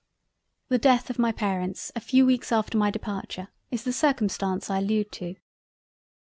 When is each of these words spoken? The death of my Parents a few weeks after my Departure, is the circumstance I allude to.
The 0.69 0.79
death 0.79 1.11
of 1.11 1.19
my 1.19 1.31
Parents 1.31 1.91
a 1.95 1.99
few 1.99 2.25
weeks 2.25 2.51
after 2.51 2.75
my 2.75 2.89
Departure, 2.89 3.49
is 3.69 3.83
the 3.83 3.93
circumstance 3.93 4.67
I 4.67 4.79
allude 4.79 5.11
to. 5.11 5.35